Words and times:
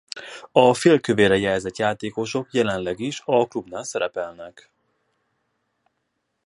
A 0.51 0.73
félkövérrel 0.73 1.37
jelzett 1.37 1.75
játékosok 1.77 2.53
jelenleg 2.53 2.99
is 2.99 3.21
a 3.25 3.47
klubnál 3.47 3.83
szerepelnek. 3.83 4.71